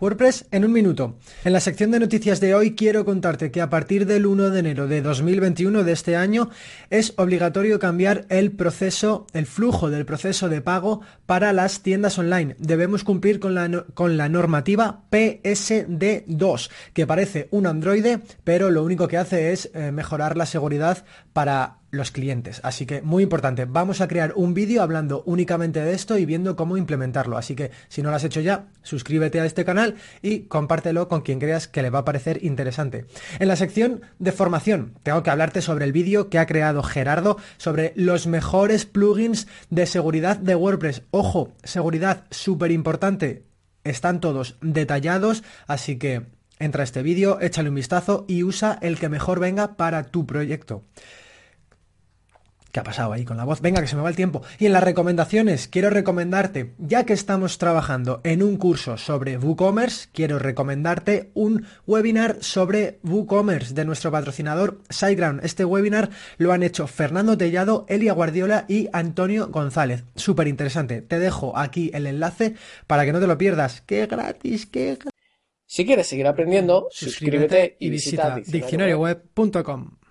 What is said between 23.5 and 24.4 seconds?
vamos a crear